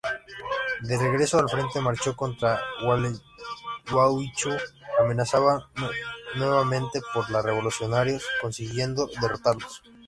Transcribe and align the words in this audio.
De 0.81 0.97
regreso 0.97 1.37
al 1.37 1.47
frente 1.47 1.79
marchó 1.79 2.15
contra 2.15 2.59
Gualeguaychú 2.81 4.49
amenazada 4.99 5.69
nuevamente 6.35 7.01
por 7.13 7.29
los 7.29 7.43
revolucionarios 7.45 8.25
consiguiendo 8.41 9.07
derrotarlos. 9.21 9.83